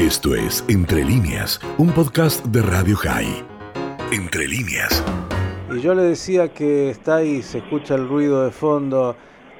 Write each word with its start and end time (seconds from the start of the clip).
Esto 0.00 0.34
es 0.34 0.64
Entre 0.70 1.04
líneas, 1.04 1.60
un 1.76 1.92
podcast 1.92 2.42
de 2.46 2.62
Radio 2.62 2.96
High. 2.96 3.44
Entre 4.10 4.48
líneas. 4.48 5.04
Y 5.70 5.82
yo 5.82 5.94
le 5.94 6.00
decía 6.00 6.54
que 6.54 6.88
está 6.88 7.16
ahí, 7.16 7.42
se 7.42 7.58
escucha 7.58 7.96
el 7.96 8.08
ruido 8.08 8.42
de 8.42 8.50
fondo. 8.50 9.14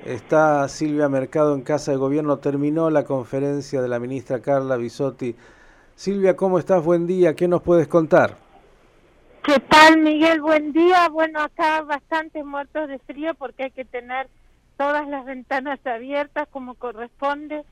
Está 0.07 0.67
Silvia 0.69 1.11
Mercado 1.11 1.55
en 1.55 1.61
Casa 1.61 1.91
de 1.91 1.99
Gobierno. 1.99 2.39
Terminó 2.39 2.89
la 2.89 3.05
conferencia 3.05 3.83
de 3.83 3.89
la 3.89 3.99
ministra 3.99 4.41
Carla 4.41 4.79
Bisotti. 4.79 5.37
Silvia, 5.95 6.35
¿cómo 6.37 6.59
estás? 6.59 6.83
Buen 6.83 7.07
día. 7.07 7.37
¿Qué 7.37 7.47
nos 7.47 7.61
puedes 7.61 7.87
contar? 7.87 8.39
¿Qué 9.43 9.61
tal, 9.61 9.99
Miguel? 9.99 10.41
Buen 10.41 10.73
día. 10.73 11.11
Bueno, 11.11 11.41
acá 11.41 11.83
bastante 11.83 12.43
muertos 12.45 12.89
de 12.89 12.99
frío 13.01 13.35
porque 13.35 13.65
hay 13.65 13.73
que 13.73 13.85
tener 13.85 14.27
todas 14.79 15.07
las 15.07 15.27
ventanas 15.27 15.87
abiertas 15.87 16.49
como 16.51 16.77
corresponde 16.77 17.63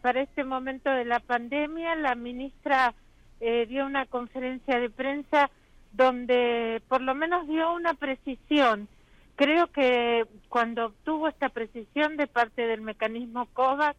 para 0.00 0.22
este 0.22 0.44
momento 0.44 0.90
de 0.90 1.04
la 1.04 1.20
pandemia. 1.20 1.94
La 1.96 2.14
ministra 2.14 2.94
eh, 3.40 3.66
dio 3.66 3.86
una 3.86 4.06
conferencia 4.06 4.78
de 4.78 4.90
prensa 4.90 5.50
donde 5.92 6.82
por 6.88 7.00
lo 7.00 7.14
menos 7.14 7.46
dio 7.46 7.72
una 7.74 7.94
precisión. 7.94 8.88
Creo 9.36 9.68
que 9.68 10.26
cuando 10.48 10.86
obtuvo 10.86 11.28
esta 11.28 11.48
precisión 11.48 12.16
de 12.16 12.26
parte 12.26 12.66
del 12.66 12.80
mecanismo 12.80 13.46
COVAX 13.52 13.98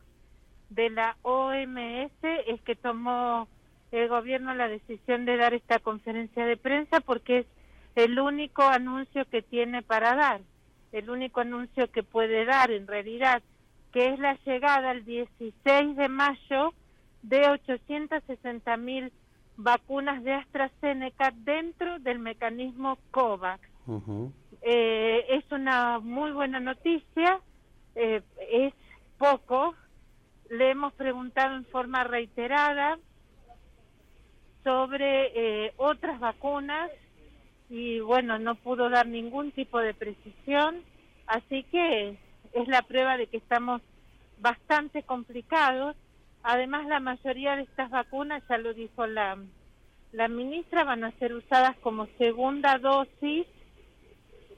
de 0.70 0.90
la 0.90 1.16
OMS 1.22 2.12
es 2.22 2.62
que 2.62 2.76
tomó 2.76 3.48
el 3.92 4.08
gobierno 4.08 4.54
la 4.54 4.68
decisión 4.68 5.26
de 5.26 5.38
dar 5.38 5.54
esta 5.54 5.80
conferencia 5.80 6.46
de 6.46 6.58
prensa 6.58 7.00
porque 7.00 7.40
es 7.40 7.46
el 7.96 8.20
único 8.20 8.64
anuncio 8.64 9.26
que 9.26 9.42
tiene 9.42 9.82
para 9.82 10.16
dar, 10.16 10.42
el 10.92 11.10
único 11.10 11.42
anuncio 11.42 11.90
que 11.92 12.04
puede 12.04 12.46
dar 12.46 12.72
en 12.72 12.86
realidad 12.86 13.42
que 13.92 14.14
es 14.14 14.20
la 14.20 14.38
llegada 14.46 14.92
el 14.92 15.06
16 15.06 15.96
de 15.96 16.10
mayo 16.10 16.74
de 17.22 17.50
860 17.50 18.78
mil 18.78 19.12
vacunas 19.58 20.24
de 20.24 20.34
AstraZeneca 20.34 21.34
dentro 21.36 22.00
del 22.00 22.20
mecanismo 22.20 22.98
COVAX. 23.12 23.62
eh, 24.62 25.26
es 25.30 25.52
una 25.52 26.00
muy 26.00 26.32
buena 26.32 26.60
noticia, 26.60 27.40
eh, 27.96 28.22
es 28.52 28.74
poco. 29.18 29.76
Le 30.50 30.72
hemos 30.72 30.94
preguntado 30.94 31.56
en 31.56 31.66
forma 31.66 32.04
reiterada 32.04 32.98
sobre 34.64 35.66
eh, 35.68 35.74
otras 35.78 36.20
vacunas 36.20 36.92
y 37.70 38.00
bueno, 38.00 38.40
no 38.40 38.56
pudo 38.56 38.90
dar 38.90 39.08
ningún 39.08 39.52
tipo 39.52 39.80
de 39.80 39.94
precisión, 39.94 40.84
así 41.28 41.64
que 41.64 42.18
es 42.54 42.68
la 42.68 42.82
prueba 42.82 43.18
de 43.18 43.28
que 43.28 43.38
estamos 43.38 43.82
bastante 44.40 45.04
complicados. 45.04 45.96
Además, 46.44 46.88
la 46.88 47.00
mayoría 47.00 47.56
de 47.56 47.64
estas 47.64 47.90
vacunas, 47.90 48.44
ya 48.50 48.58
lo 48.58 48.74
dijo 48.74 49.06
la, 49.08 49.38
la 50.12 50.28
ministra, 50.28 50.84
van 50.84 51.04
a 51.04 51.12
ser 51.20 51.34
usadas 51.34 51.76
como 51.78 52.08
segunda 52.18 52.78
dosis, 52.78 53.46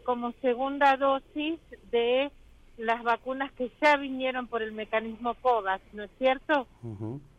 como 0.04 0.32
segunda 0.42 0.98
dosis 0.98 1.60
de 1.92 2.32
las 2.78 3.04
vacunas 3.04 3.52
que 3.54 3.72
ya 3.82 3.98
vinieron 3.98 4.48
por 4.48 4.62
el 4.62 4.72
mecanismo 4.72 5.34
COVAX, 5.36 5.84
¿no 5.94 6.04
es 6.04 6.12
cierto? 6.18 6.68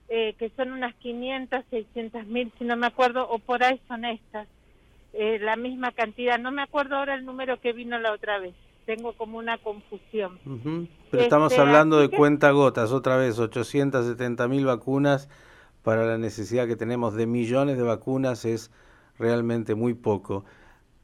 eh, 0.08 0.34
que 0.38 0.50
son 0.50 0.72
unas 0.72 0.94
500, 0.96 1.64
600 1.70 2.26
mil, 2.26 2.52
si 2.58 2.64
no 2.64 2.76
me 2.76 2.86
acuerdo, 2.86 3.26
o 3.30 3.38
por 3.38 3.64
ahí 3.64 3.80
son 3.88 4.04
estas, 4.04 4.46
eh, 5.14 5.38
la 5.40 5.56
misma 5.56 5.92
cantidad. 5.92 6.38
No 6.38 6.50
me 6.52 6.62
acuerdo 6.62 6.96
ahora 6.96 7.14
el 7.14 7.24
número 7.24 7.58
que 7.60 7.72
vino 7.72 7.98
la 7.98 8.12
otra 8.12 8.38
vez 8.38 8.54
tengo 8.84 9.12
como 9.14 9.38
una 9.38 9.58
confusión. 9.58 10.38
Pero 11.10 11.22
estamos 11.22 11.52
este, 11.52 11.62
hablando 11.62 11.98
de 11.98 12.10
cuenta 12.10 12.50
gotas, 12.50 12.92
otra 12.92 13.16
vez, 13.16 13.38
870 13.38 14.48
mil 14.48 14.64
vacunas 14.66 15.28
para 15.82 16.04
la 16.04 16.18
necesidad 16.18 16.66
que 16.66 16.76
tenemos 16.76 17.14
de 17.14 17.26
millones 17.26 17.76
de 17.76 17.82
vacunas 17.82 18.44
es 18.44 18.70
realmente 19.18 19.74
muy 19.74 19.94
poco. 19.94 20.44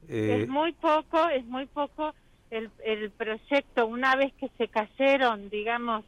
Eh... 0.09 0.43
Es 0.43 0.49
muy 0.49 0.73
poco, 0.73 1.29
es 1.29 1.45
muy 1.47 1.67
poco 1.67 2.15
el, 2.51 2.71
el 2.85 3.11
proyecto, 3.11 3.87
una 3.87 4.17
vez 4.17 4.33
que 4.35 4.49
se 4.57 4.69
cayeron, 4.69 5.51
digamos, 5.51 6.05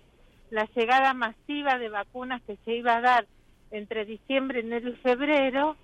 la 0.51 0.69
llegada 0.75 1.15
masiva 1.15 1.79
de 1.79 1.89
vacunas 1.89 2.43
que 2.43 2.57
se 2.65 2.75
iba 2.75 2.97
a 2.97 3.01
dar 3.01 3.27
entre 3.71 4.05
diciembre, 4.05 4.61
enero 4.61 4.91
y 4.91 4.97
febrero, 4.97 5.77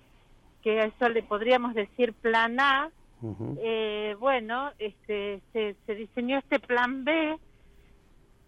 que 0.61 0.81
a 0.81 0.85
eso 0.85 1.09
le 1.09 1.23
podríamos 1.23 1.73
decir 1.73 2.13
plan 2.13 2.59
A, 2.59 2.89
eh, 3.61 4.15
bueno, 4.19 4.71
este, 4.79 5.41
se, 5.53 5.95
diseñó 5.95 6.37
este 6.37 6.59
plan 6.59 7.03
B 7.03 7.37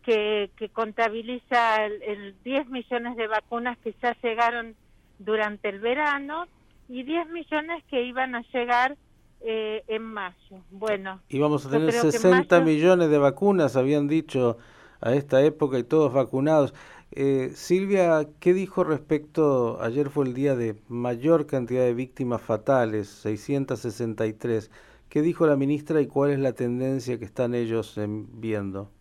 que, 0.03 0.49
contabiliza 0.73 1.85
el, 1.85 2.35
10 2.43 2.69
millones 2.69 3.15
de 3.15 3.27
vacunas 3.27 3.77
que 3.79 3.93
ya 4.01 4.15
llegaron 4.21 4.75
durante 5.19 5.69
el 5.69 5.79
verano 5.79 6.45
y 6.87 7.03
10 7.03 7.29
millones 7.29 7.83
que 7.89 8.03
iban 8.03 8.35
a 8.35 8.41
llegar 8.53 8.97
eh, 9.41 9.83
en 9.87 10.03
mayo. 10.03 10.63
Bueno, 10.71 11.21
íbamos 11.29 11.65
a 11.65 11.69
tener 11.69 11.91
60 11.91 12.59
millones 12.61 13.09
de 13.09 13.17
vacunas, 13.17 13.75
habían 13.75 14.07
dicho 14.07 14.57
a 15.01 15.13
esta 15.13 15.43
época 15.43 15.77
y 15.79 15.83
todos 15.83 16.13
vacunados. 16.13 16.73
Eh, 17.11 17.51
Silvia, 17.55 18.27
¿qué 18.39 18.53
dijo 18.53 18.83
respecto, 18.83 19.81
ayer 19.81 20.09
fue 20.09 20.25
el 20.25 20.33
día 20.33 20.55
de 20.55 20.75
mayor 20.87 21.47
cantidad 21.47 21.83
de 21.83 21.93
víctimas 21.93 22.41
fatales, 22.41 23.09
663? 23.09 24.69
¿Qué 25.09 25.21
dijo 25.21 25.47
la 25.47 25.55
ministra 25.55 26.01
y 26.01 26.07
cuál 26.07 26.31
es 26.31 26.39
la 26.39 26.53
tendencia 26.53 27.17
que 27.17 27.25
están 27.25 27.55
ellos 27.55 27.95
viendo? 27.97 28.91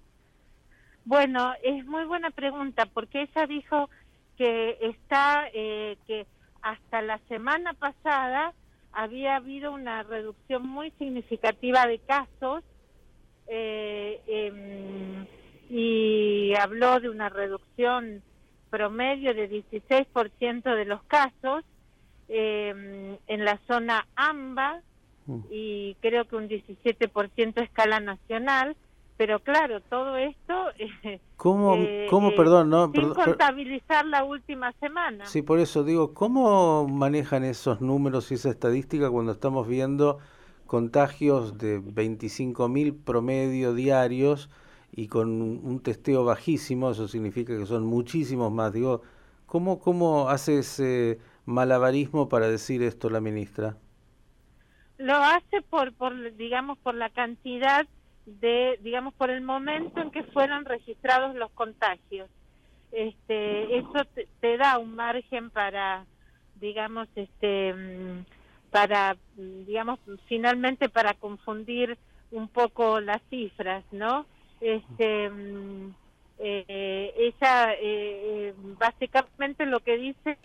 Bueno, 1.04 1.53
es 1.62 1.84
muy 1.87 2.04
buena 2.04 2.31
pregunta 2.31 2.87
porque 2.87 3.22
ella 3.22 3.47
dijo 3.47 3.91
que 4.37 4.78
está, 4.81 5.48
eh, 5.53 5.98
que 6.06 6.26
hasta 6.62 7.03
la 7.03 7.19
semana 7.28 7.75
pasada 7.75 8.54
había 8.92 9.37
habido 9.37 9.72
una 9.72 10.03
reducción 10.03 10.66
muy 10.66 10.91
significativa 10.92 11.87
de 11.87 11.98
casos 11.98 12.64
eh, 13.47 14.20
em, 14.26 15.26
y 15.71 16.55
habló 16.55 17.01
de 17.01 17.09
una 17.09 17.29
reducción 17.29 18.23
promedio 18.71 19.34
de 19.34 19.51
16% 19.51 20.75
de 20.75 20.84
los 20.84 21.03
casos 21.05 21.65
eh, 22.29 23.19
en 23.27 23.45
la 23.45 23.59
zona 23.67 24.06
AMBA 24.17 24.83
mm. 25.27 25.41
y 25.51 25.97
creo 26.01 26.27
que 26.27 26.37
un 26.37 26.49
17% 26.49 27.59
a 27.59 27.62
escala 27.62 28.01
nacional, 28.01 28.77
pero 29.17 29.41
claro, 29.41 29.81
todo 29.81 30.17
esto... 30.17 30.55
¿Cómo, 31.37 31.77
eh, 31.77 32.06
cómo 32.11 32.35
perdón, 32.35 32.71
no? 32.71 32.91
Sin 32.93 33.15
contabilizar 33.15 34.05
la 34.06 34.25
última 34.25 34.73
semana. 34.81 35.25
Sí, 35.27 35.43
por 35.43 35.61
eso 35.61 35.85
digo, 35.85 36.12
¿cómo 36.12 36.87
manejan 36.89 37.45
esos 37.45 37.81
números 37.81 38.31
y 38.31 38.35
esa 38.35 38.50
estadística 38.50 39.11
cuando 39.11 39.33
estamos 39.33 39.69
viendo 39.69 40.19
contagios 40.67 41.56
de 41.59 41.81
25.000 41.81 43.05
promedio 43.05 43.73
diarios? 43.73 44.50
Y 44.93 45.09
con 45.09 45.28
un 45.31 45.81
testeo 45.81 46.25
bajísimo, 46.25 46.91
eso 46.91 47.09
significa 47.09 47.56
que 47.56 47.66
son 47.66 47.84
muchísimos 47.84 48.53
más. 48.53 48.72
Digo, 48.72 49.03
¿cómo, 49.47 49.78
cómo 49.78 50.28
hace 50.28 50.59
ese 50.59 51.19
malabarismo 51.44 52.28
para 52.28 52.49
decir 52.49 52.82
esto 52.82 53.10
la 53.10 53.21
ministra? 53.21 53.76
Lo 54.99 55.15
hace 55.15 55.62
por, 55.62 55.93
por, 55.94 56.34
digamos, 56.37 56.78
por 56.78 56.94
la 56.94 57.10
cantidad 57.10 57.87
de, 58.26 58.78
digamos, 58.82 59.15
por 59.15 59.31
el 59.31 59.41
momento 59.41 60.00
en 60.00 60.10
que 60.10 60.25
fueron 60.25 60.65
registrados 60.65 61.34
los 61.37 61.50
contagios. 61.53 62.28
Este, 62.93 63.78
eso 63.78 64.05
te, 64.41 64.56
da 64.56 64.78
un 64.78 64.94
margen 64.94 65.50
para, 65.50 66.05
digamos, 66.60 67.09
este, 67.15 67.75
mm, 67.75 68.25
para, 68.70 69.16
digamos, 69.37 69.99
finalmente 70.26 70.88
para 70.88 71.15
confundir 71.15 71.97
un 72.31 72.49
poco 72.49 73.00
las 73.00 73.22
cifras, 73.31 73.84
¿no? 73.93 74.26
Este 74.60 75.30
mm, 75.30 75.94
eh, 76.38 77.14
ella 77.16 77.72
eh, 77.74 77.78
eh, 77.82 78.54
básicamente 78.78 79.66
lo 79.66 79.80
que 79.80 79.96
dice 79.96 80.38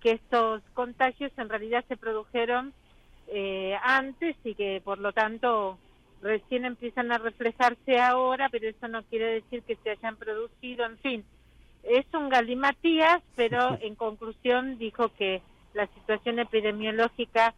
que 0.00 0.12
estos 0.12 0.62
contagios 0.74 1.32
en 1.38 1.48
realidad 1.48 1.84
se 1.88 1.96
produjeron 1.96 2.72
eh, 3.28 3.74
antes 3.82 4.36
y 4.44 4.54
que 4.54 4.82
por 4.84 4.98
lo 4.98 5.12
tanto 5.12 5.78
recién 6.20 6.64
empiezan 6.64 7.12
a 7.12 7.18
reflejarse 7.18 7.98
ahora, 7.98 8.48
pero 8.50 8.68
eso 8.68 8.88
no 8.88 9.02
quiere 9.04 9.26
decir 9.26 9.62
que 9.62 9.76
se 9.76 9.90
hayan 9.90 10.16
producido, 10.16 10.86
en 10.86 10.98
fin, 10.98 11.24
es 11.82 12.06
un 12.14 12.30
galimatías, 12.30 13.22
pero 13.36 13.78
en 13.80 13.94
conclusión 13.94 14.78
dijo 14.78 15.10
que 15.10 15.42
la 15.74 15.86
situación 15.88 16.38
epidemiológica 16.38 17.54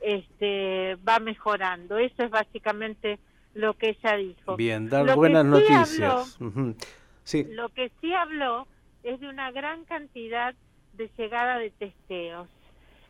este, 0.00 0.96
va 0.96 1.18
mejorando. 1.20 1.96
Eso 1.96 2.24
es 2.24 2.30
básicamente 2.30 3.18
lo 3.54 3.74
que 3.74 3.90
ella 3.90 4.16
dijo. 4.16 4.56
Bien, 4.56 4.88
dar 4.88 5.14
buenas 5.14 5.44
noticias. 5.44 6.38
Lo 6.40 7.68
que 7.70 7.90
sí 8.00 8.12
habló 8.12 8.66
es 9.02 9.20
de 9.20 9.28
una 9.28 9.50
gran 9.50 9.84
cantidad 9.84 10.54
de 10.94 11.10
llegada 11.16 11.58
de 11.58 11.70
testeos, 11.70 12.48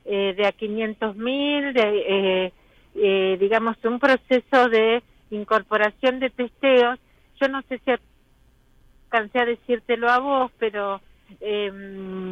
eh, 0.04 0.34
de 0.36 0.46
a 0.46 0.52
500 0.52 1.16
mil, 1.16 1.72
de, 1.72 1.82
eh, 2.06 2.52
eh, 2.94 3.36
digamos, 3.40 3.76
un 3.84 3.98
proceso 3.98 4.68
de 4.68 5.02
incorporación 5.30 6.20
de 6.20 6.30
testeos. 6.30 6.98
Yo 7.40 7.48
no 7.48 7.62
sé 7.62 7.80
si 7.84 7.90
alcancé 9.10 9.38
a 9.40 9.46
decírtelo 9.46 10.08
a 10.08 10.18
vos, 10.18 10.52
pero 10.58 11.00
em, 11.40 12.30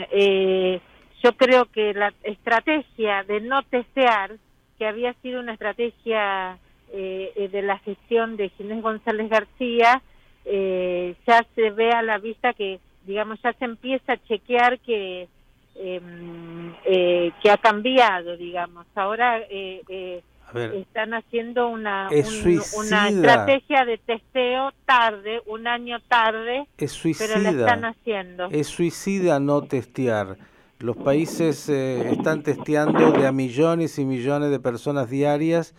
yo 1.22 1.32
creo 1.36 1.66
que 1.66 1.92
la 1.94 2.12
estrategia 2.22 3.24
de 3.24 3.40
no 3.40 3.62
testear, 3.62 4.36
que 4.78 4.86
había 4.86 5.12
sido 5.14 5.40
una 5.40 5.52
estrategia 5.52 6.58
eh, 6.92 7.48
de 7.50 7.62
la 7.62 7.78
gestión 7.78 8.36
de 8.36 8.48
Ginés 8.50 8.82
González 8.82 9.28
García, 9.28 10.02
eh, 10.44 11.14
ya 11.26 11.44
se 11.54 11.70
ve 11.70 11.90
a 11.92 12.02
la 12.02 12.18
vista 12.18 12.52
que, 12.52 12.80
digamos, 13.06 13.40
ya 13.42 13.52
se 13.54 13.64
empieza 13.64 14.14
a 14.14 14.22
chequear 14.24 14.78
que 14.80 15.28
em, 15.76 16.72
eh, 16.84 17.32
que 17.42 17.50
ha 17.50 17.56
cambiado, 17.56 18.36
digamos. 18.36 18.86
Ahora 18.94 19.38
eh, 19.50 19.82
eh 19.88 20.22
están 20.54 21.14
haciendo 21.14 21.68
una, 21.68 22.08
una 22.08 23.08
estrategia 23.08 23.84
de 23.84 23.98
testeo 23.98 24.72
tarde, 24.84 25.40
un 25.46 25.68
año 25.68 26.00
tarde, 26.08 26.66
es 26.76 26.90
suicida, 26.90 27.28
pero 27.28 27.40
la 27.40 27.50
están 27.50 27.84
haciendo. 27.84 28.48
Es 28.50 28.66
suicida 28.66 29.38
no 29.38 29.62
testear. 29.62 30.36
Los 30.80 30.96
países 30.96 31.68
eh, 31.68 32.10
están 32.10 32.42
testeando 32.42 33.12
de 33.12 33.26
a 33.26 33.32
millones 33.32 33.98
y 33.98 34.04
millones 34.04 34.50
de 34.50 34.58
personas 34.58 35.10
diarias 35.10 35.74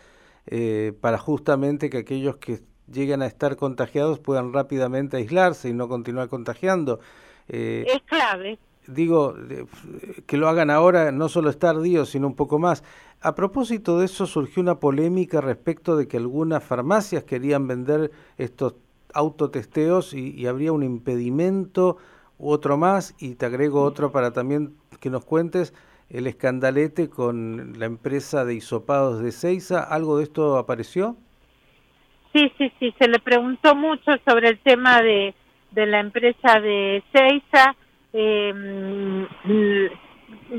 eh, 0.51 0.94
para 1.00 1.18
justamente 1.18 1.89
que 1.89 2.00
aquellos 2.00 2.36
que 2.36 2.62
lleguen 2.92 3.21
a 3.21 3.25
estar 3.25 3.56
contagiados 3.56 4.19
puedan 4.19 4.51
rápidamente 4.51 5.15
aislarse 5.15 5.69
y 5.69 5.74
no 5.74 5.88
continuar 5.88 6.27
contagiando. 6.27 7.00
Eh, 7.48 7.86
es 7.88 8.01
clave. 8.03 8.59
Digo, 8.86 9.33
que 10.25 10.38
lo 10.38 10.50
hagan 10.50 10.69
ahora 10.69 11.12
no 11.13 11.30
solo 11.30 11.50
es 11.50 11.57
tardío, 11.57 12.06
sino 12.06 12.27
un 12.27 12.36
poco 12.36 12.59
más. 12.59 12.83
A 13.21 13.33
propósito 13.33 13.98
de 13.98 14.06
eso, 14.06 14.25
surgió 14.25 14.62
una 14.62 14.80
polémica 14.80 15.39
respecto 15.39 15.95
de 15.95 16.09
que 16.09 16.18
algunas 16.18 16.63
farmacias 16.63 17.24
querían 17.24 17.68
vender 17.68 18.12
estos 18.38 18.75
autotesteos 19.13 20.13
y, 20.13 20.31
y 20.31 20.48
habría 20.48 20.74
un 20.74 20.83
impedimento 20.83 21.98
u 22.39 22.50
otro 22.50 22.75
más, 22.75 23.13
y 23.19 23.36
te 23.36 23.45
agrego 23.45 23.83
otro 23.83 24.12
para 24.12 24.31
también 24.31 24.75
que 25.00 25.09
nos 25.09 25.24
cuentes 25.24 25.74
el 26.13 26.27
escandalete 26.27 27.09
con 27.09 27.79
la 27.79 27.85
empresa 27.85 28.43
de 28.45 28.55
hisopados 28.55 29.21
de 29.21 29.31
Seiza. 29.31 29.83
¿Algo 29.83 30.17
de 30.17 30.23
esto 30.23 30.57
apareció? 30.57 31.15
Sí, 32.33 32.51
sí, 32.57 32.71
sí, 32.79 32.93
se 32.97 33.07
le 33.07 33.19
preguntó 33.19 33.75
mucho 33.75 34.11
sobre 34.25 34.49
el 34.49 34.59
tema 34.59 35.01
de, 35.01 35.33
de 35.71 35.85
la 35.85 35.99
empresa 35.99 36.59
de 36.59 37.03
Seiza. 37.13 37.75
Eh, 38.13 39.17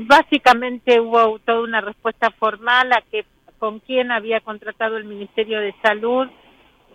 básicamente 0.07 0.99
hubo 0.99 1.39
toda 1.39 1.61
una 1.61 1.81
respuesta 1.81 2.31
formal 2.31 2.91
a 2.93 3.01
que 3.11 3.25
con 3.59 3.79
quién 3.79 4.11
había 4.11 4.39
contratado 4.41 4.97
el 4.97 5.05
Ministerio 5.05 5.59
de 5.59 5.73
Salud 5.81 6.27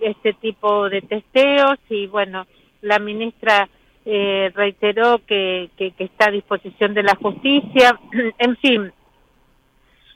este 0.00 0.32
tipo 0.34 0.88
de 0.88 1.02
testeos 1.02 1.78
y 1.88 2.06
bueno, 2.06 2.46
la 2.82 2.98
ministra 2.98 3.68
eh, 4.10 4.50
reiteró 4.54 5.20
que, 5.26 5.68
que, 5.76 5.92
está 5.98 6.28
a 6.28 6.30
disposición 6.30 6.94
de 6.94 7.02
la 7.02 7.14
justicia. 7.16 8.00
en 8.38 8.56
fin, 8.56 8.92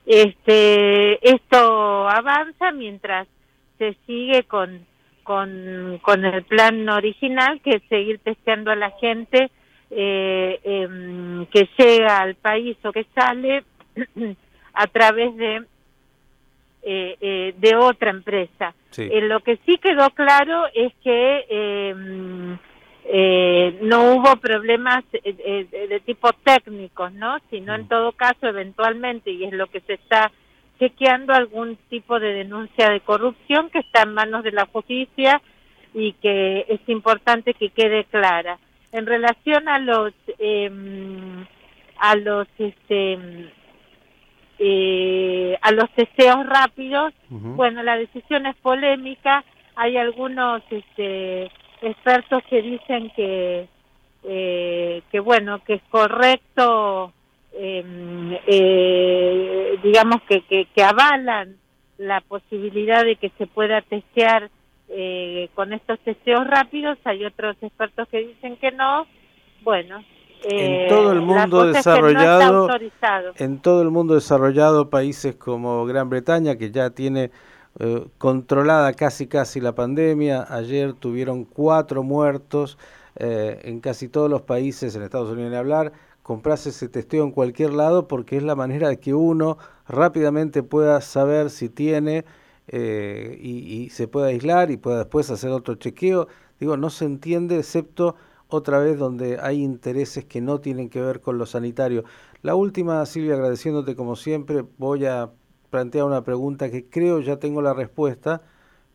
este, 0.07 1.29
esto 1.29 2.09
avanza 2.09 2.73
mientras 2.73 3.29
se 3.77 3.95
sigue 4.07 4.45
con, 4.45 4.87
con, 5.23 6.01
con 6.01 6.25
el 6.25 6.43
plan 6.45 6.89
original, 6.89 7.61
que 7.61 7.77
es 7.77 7.83
seguir 7.91 8.19
testeando 8.21 8.71
a 8.71 8.77
la 8.77 8.93
gente 8.93 9.51
eh, 9.91 10.59
em, 10.65 11.45
que 11.47 11.69
llega 11.77 12.19
al 12.21 12.35
país 12.37 12.79
o 12.85 12.93
que 12.93 13.05
sale 13.15 13.63
a 14.73 14.87
través 14.87 15.37
de 15.37 15.67
eh, 16.85 17.17
eh, 17.21 17.55
de 17.59 17.77
otra 17.77 18.11
empresa. 18.11 18.75
Eh, 18.97 19.21
lo 19.21 19.41
que 19.41 19.59
sí 19.65 19.79
quedó 19.79 20.09
claro 20.11 20.65
es 20.75 20.93
que 21.05 21.47
em, 21.49 22.59
eh, 23.69 23.79
no 23.83 24.15
hubo 24.15 24.37
problemas 24.37 25.05
eh, 25.13 25.67
de 25.89 26.01
tipo 26.01 26.33
técnicos, 26.45 27.13
¿no? 27.13 27.39
Sino 27.51 27.75
en 27.75 27.83
mm. 27.83 27.89
todo 27.89 28.13
caso, 28.13 28.47
eventualmente, 28.47 29.31
y 29.31 29.45
es 29.45 29.53
lo 29.53 29.67
que 29.69 29.81
se 29.81 29.95
está 29.95 30.33
chequeando, 30.79 31.33
algún 31.33 31.77
tipo 31.89 32.19
de 32.19 32.33
denuncia 32.33 32.91
de 32.91 33.01
corrupción 33.01 33.71
que 33.71 33.79
está 33.79 34.03
en 34.03 34.15
manos 34.15 34.43
de 34.43 34.53
la 34.53 34.67
justicia 34.67 35.41
y 35.95 36.15
que 36.15 36.67
es 36.69 36.81
importante 36.89 37.55
que 37.55 37.71
quede 37.71 38.05
clara. 38.05 38.59
En 38.91 39.07
relación 39.07 39.69
a 39.69 39.79
los 39.79 40.13
eh, 40.39 40.71
a 41.99 42.17
los 42.17 42.49
este 42.59 43.19
eh, 44.59 45.57
a 45.63 45.73
los 45.73 45.89
deseos 45.97 46.47
rápidos, 46.47 47.15
bueno, 47.29 47.83
la 47.83 47.97
decisión 47.97 48.47
es 48.47 48.57
polémica. 48.57 49.45
Hay 49.77 49.97
algunos 49.97 50.63
este, 50.71 51.51
expertos 51.83 52.43
que 52.49 52.63
dicen 52.63 53.11
que 53.15 53.69
eh, 54.25 55.03
que 55.11 55.21
bueno 55.21 55.63
que 55.65 55.75
es 55.75 55.83
correcto, 55.91 57.13
em, 57.53 58.39
eh, 58.47 59.79
digamos 59.83 60.23
que, 60.29 60.43
que, 60.43 60.67
que 60.75 60.83
avalan 60.83 61.57
la 61.99 62.21
posibilidad 62.21 63.05
de 63.05 63.17
que 63.17 63.31
se 63.39 63.47
pueda 63.47 63.83
testear 63.83 64.51
eh, 64.89 65.49
con 65.55 65.73
estos 65.73 65.99
testeos 66.01 66.47
rápidos, 66.47 66.99
hay 67.05 67.25
otros 67.25 67.57
expertos 67.63 68.09
que 68.09 68.27
dicen 68.27 68.57
que 68.57 68.71
no. 68.73 69.07
Bueno, 69.63 70.03
en 70.45 70.89
todo 70.89 71.13
el 71.13 71.19
eh, 71.19 71.21
mundo 71.21 71.67
desarrollado, 71.67 72.69
en 73.37 73.61
todo 73.61 73.83
el 73.83 73.91
mundo 73.91 74.15
desarrollado, 74.15 74.91
países 74.91 75.37
como 75.37 75.85
Gran 75.87 76.11
Bretaña 76.11 76.57
que 76.57 76.71
ya 76.71 76.91
tiene 76.91 77.31
eh, 77.79 78.07
controlada 78.19 78.93
casi 78.93 79.27
casi 79.27 79.61
la 79.61 79.75
pandemia, 79.75 80.47
ayer 80.49 80.93
tuvieron 80.93 81.45
cuatro 81.45 82.03
muertos 82.03 82.79
eh, 83.17 83.61
en 83.65 83.81
casi 83.81 84.09
todos 84.09 84.31
los 84.31 84.43
países, 84.43 84.95
en 84.95 85.03
Estados 85.03 85.31
Unidos 85.31 85.51
ni 85.51 85.57
hablar, 85.57 85.93
compras 86.23 86.67
ese 86.67 86.89
testeo 86.89 87.25
en 87.25 87.31
cualquier 87.33 87.73
lado 87.73 88.09
porque 88.09 88.37
es 88.37 88.43
la 88.43 88.55
manera 88.55 88.89
de 88.89 88.99
que 88.99 89.15
uno 89.15 89.59
rápidamente 89.87 90.63
pueda 90.63 91.01
saber 91.01 91.51
si 91.51 91.69
tiene 91.69 92.25
eh, 92.69 93.39
y, 93.41 93.91
se 93.91 94.09
puede 94.09 94.31
aislar 94.31 94.71
y 94.71 94.77
pueda 94.77 94.99
después 94.99 95.31
hacer 95.31 95.51
otro 95.51 95.75
chequeo. 95.75 96.29
Digo, 96.61 96.77
no 96.77 96.91
se 96.91 97.05
entiende 97.05 97.59
excepto 97.59 98.15
otra 98.49 98.79
vez 98.79 98.99
donde 98.99 99.39
hay 99.41 99.63
intereses 99.63 100.25
que 100.25 100.41
no 100.41 100.61
tienen 100.61 100.89
que 100.89 101.01
ver 101.01 101.21
con 101.21 101.39
lo 101.39 101.47
sanitario. 101.47 102.05
La 102.43 102.55
última, 102.55 103.05
Silvia, 103.07 103.35
agradeciéndote 103.35 103.97
como 103.97 104.17
siempre, 104.17 104.65
voy 104.79 105.07
a 105.07 105.31
plantear 105.73 106.05
una 106.05 106.23
pregunta 106.23 106.71
que 106.71 106.85
creo 106.85 107.21
ya 107.21 107.39
tengo 107.39 107.63
la 107.63 107.73
respuesta, 107.73 108.43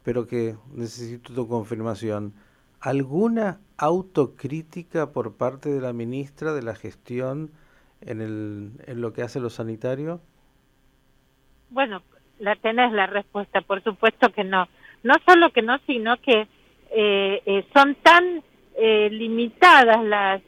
pero 0.03 0.27
que 0.27 0.55
necesito 0.73 1.33
tu 1.33 1.47
confirmación. 1.47 2.33
¿Alguna 2.79 3.59
autocrítica 3.77 5.11
por 5.11 5.35
parte 5.35 5.69
de 5.69 5.81
la 5.81 5.91
ministra 5.91 6.53
de 6.53 6.61
la 6.61 6.75
gestión 6.75 7.49
en, 8.01 8.21
el, 8.21 8.71
en 8.85 9.01
lo 9.01 9.11
que 9.11 9.23
hace 9.23 9.39
lo 9.39 9.49
sanitario? 9.49 10.21
Bueno, 11.71 12.03
la 12.37 12.55
tenés 12.55 12.93
la 12.93 13.07
respuesta, 13.07 13.61
por 13.61 13.83
supuesto 13.83 14.31
que 14.31 14.43
no. 14.43 14.67
No 15.01 15.15
solo 15.25 15.51
que 15.51 15.63
no, 15.63 15.79
sino 15.87 16.21
que 16.21 16.47
eh, 16.91 17.41
eh, 17.43 17.65
son 17.73 17.95
tan 17.95 18.43
eh, 18.77 19.09
limitadas 19.09 20.05
las, 20.05 20.41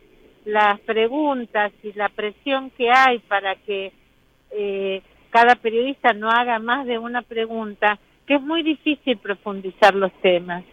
las 0.45 0.79
preguntas 0.81 1.71
y 1.81 1.91
la 1.93 2.09
presión 2.09 2.69
que 2.69 2.91
hay 2.91 3.17
para 3.17 3.55
que 3.55 3.93
cada 5.29 5.55
periodista 5.55 6.13
no 6.13 6.29
haga 6.29 6.59
más 6.59 6.86
de 6.86 6.98
una 6.98 7.21
pregunta, 7.21 8.00
que 8.25 8.36
es 8.36 8.41
muy 8.41 8.63
difícil 8.63 9.17
profundizar 9.17 9.95
los 9.95 10.12
temas. 10.21 10.63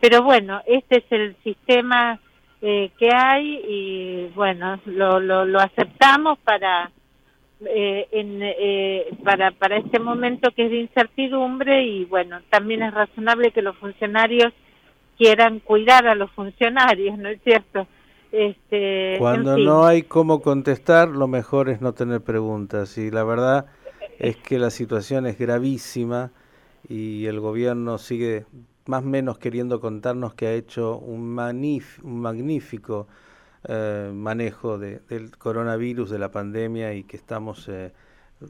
Pero 0.00 0.22
bueno, 0.22 0.60
este 0.66 0.98
es 0.98 1.04
el 1.10 1.36
sistema 1.42 2.20
que 2.60 3.10
hay 3.12 3.60
y 3.68 4.30
bueno, 4.36 4.78
lo, 4.86 5.18
lo, 5.18 5.44
lo 5.44 5.58
aceptamos 5.58 6.38
para 6.38 6.92
eh, 7.66 8.08
en, 8.10 8.40
eh, 8.42 9.06
para, 9.22 9.52
para 9.52 9.76
este 9.76 10.00
momento 10.00 10.50
que 10.50 10.64
es 10.64 10.70
de 10.70 10.80
incertidumbre 10.80 11.84
y 11.84 12.04
bueno, 12.06 12.40
también 12.50 12.82
es 12.82 12.92
razonable 12.92 13.52
que 13.52 13.62
los 13.62 13.76
funcionarios 13.76 14.52
quieran 15.16 15.60
cuidar 15.60 16.08
a 16.08 16.16
los 16.16 16.30
funcionarios, 16.32 17.16
¿no 17.18 17.28
es 17.28 17.40
cierto? 17.42 17.86
Este, 18.32 19.16
Cuando 19.18 19.56
no 19.58 19.84
hay 19.84 20.02
cómo 20.02 20.40
contestar, 20.40 21.08
lo 21.08 21.28
mejor 21.28 21.68
es 21.68 21.80
no 21.80 21.92
tener 21.92 22.20
preguntas 22.22 22.98
y 22.98 23.10
la 23.10 23.22
verdad 23.22 23.66
es 24.22 24.36
que 24.36 24.56
la 24.60 24.70
situación 24.70 25.26
es 25.26 25.36
gravísima 25.36 26.30
y 26.88 27.26
el 27.26 27.40
gobierno 27.40 27.98
sigue 27.98 28.46
más 28.86 29.02
o 29.02 29.06
menos 29.06 29.38
queriendo 29.38 29.80
contarnos 29.80 30.34
que 30.34 30.46
ha 30.46 30.52
hecho 30.52 30.96
un, 30.96 31.36
un 31.36 32.20
magnífico 32.20 33.08
eh, 33.64 34.12
manejo 34.14 34.78
del 34.78 35.36
coronavirus, 35.36 36.08
de 36.10 36.20
la 36.20 36.30
pandemia 36.30 36.94
y 36.94 37.02
que 37.02 37.16
estamos 37.16 37.68
eh, 37.68 37.92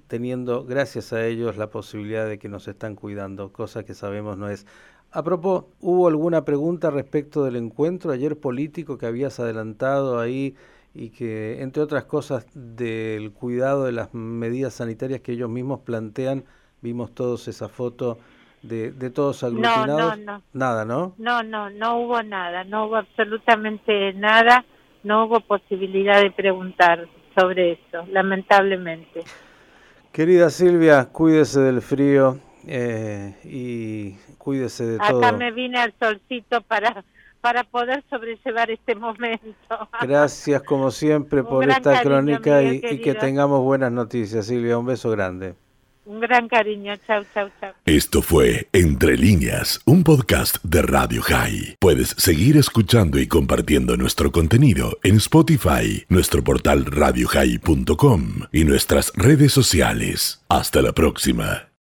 teniendo, 0.09 0.67
gracias 0.67 1.15
a 1.15 1.25
ellos, 1.25 1.57
la 1.57 1.71
posibilidad 1.71 2.27
de 2.29 2.39
que 2.39 2.51
nos 2.51 2.69
están 2.69 2.95
cuidando, 2.95 3.51
cosa 3.51 3.83
que 3.83 3.95
sabemos 3.95 4.37
no 4.37 4.51
es. 4.51 4.67
A 5.11 5.23
propósito, 5.23 5.73
¿hubo 5.81 6.07
alguna 6.07 6.45
pregunta 6.45 6.91
respecto 6.91 7.45
del 7.45 7.57
encuentro 7.57 8.13
ayer 8.13 8.39
político 8.39 8.99
que 8.99 9.07
habías 9.07 9.41
adelantado 9.41 10.21
ahí 10.21 10.55
y 10.95 11.11
que, 11.11 11.63
entre 11.63 11.83
otras 11.83 12.05
cosas, 12.05 12.47
del 12.55 13.33
cuidado 13.33 13.85
de 13.85 13.93
las 13.93 14.13
medidas 14.15 14.75
sanitarias 14.75 15.21
que 15.21 15.33
ellos 15.33 15.51
mismos 15.51 15.81
plantean, 15.81 16.45
vimos 16.81 17.15
todos 17.15 17.49
esa 17.49 17.69
foto 17.69 18.19
de, 18.63 18.93
de 18.93 19.11
todos 19.11 19.43
aglutinados? 19.43 19.87
No, 19.89 20.17
no, 20.17 20.33
no. 20.39 20.43
Nada, 20.53 20.85
¿no? 20.85 21.15
No, 21.19 21.43
no, 21.43 21.71
no 21.71 21.99
hubo 21.99 22.23
nada, 22.23 22.65
no 22.65 22.87
hubo 22.87 22.97
absolutamente 22.97 24.13
nada 24.15 24.65
no 25.05 25.25
hubo 25.25 25.41
posibilidad 25.41 26.21
de 26.21 26.31
preguntar. 26.31 27.09
sobre 27.35 27.73
eso, 27.73 28.05
lamentablemente. 28.11 29.23
Querida 30.13 30.51
Silvia, 30.51 31.09
cuídese 31.11 31.61
del 31.61 31.81
frío 31.81 32.39
eh, 32.67 33.35
y 33.43 34.13
cuídese 34.37 34.85
de 34.85 34.99
todo. 34.99 35.19
Acá 35.19 35.33
me 35.33 35.51
vine 35.51 35.79
al 35.79 35.95
solcito 35.99 36.61
para 36.61 37.03
para 37.43 37.65
poder 37.65 38.03
sobrellevar 38.09 38.71
este 38.71 38.95
momento. 38.95 39.89
Gracias 40.01 40.63
como 40.63 40.91
siempre 40.91 41.43
por 41.43 41.69
esta 41.69 42.01
crónica 42.01 42.63
y, 42.63 42.81
y, 42.83 43.01
que 43.01 43.15
tengamos 43.15 43.63
buenas 43.63 43.93
noticias, 43.93 44.47
Silvia. 44.47 44.79
Un 44.79 44.87
beso 44.87 45.11
grande. 45.11 45.55
Un 46.05 46.21
gran 46.21 46.49
cariño. 46.49 46.95
Chau, 47.07 47.25
chau, 47.35 47.49
chau. 47.61 47.73
Esto 47.85 48.23
fue 48.23 48.69
Entre 48.73 49.17
líneas, 49.17 49.81
un 49.85 50.03
podcast 50.03 50.57
de 50.65 50.83
Radio 50.83 51.23
High. 51.23 51.77
Puedes 51.79 52.09
seguir 52.19 52.57
escuchando 52.57 53.19
y 53.19 53.27
compartiendo 53.29 53.97
nuestro 53.97 54.33
contenido 54.33 54.99
en 55.03 55.17
Spotify, 55.17 56.05
nuestro 56.09 56.43
portal 56.43 56.87
radiohigh.com 56.87 58.23
y 58.53 58.65
nuestras 58.65 59.13
redes 59.15 59.53
sociales. 59.53 60.43
Hasta 60.49 60.81
la 60.81 60.93
próxima. 60.93 61.69